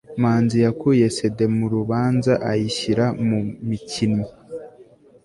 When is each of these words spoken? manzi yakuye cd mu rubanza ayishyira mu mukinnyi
manzi 0.21 0.57
yakuye 0.65 1.05
cd 1.17 1.37
mu 1.57 1.65
rubanza 1.73 2.33
ayishyira 2.49 3.05
mu 3.27 3.39
mukinnyi 3.67 4.25